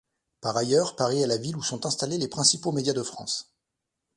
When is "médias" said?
2.71-2.91